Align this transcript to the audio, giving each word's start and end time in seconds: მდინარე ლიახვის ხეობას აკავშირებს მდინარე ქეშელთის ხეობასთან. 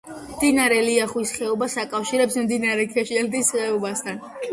მდინარე 0.29 0.77
ლიახვის 0.85 1.33
ხეობას 1.35 1.75
აკავშირებს 1.81 2.37
მდინარე 2.45 2.87
ქეშელთის 2.95 3.53
ხეობასთან. 3.57 4.19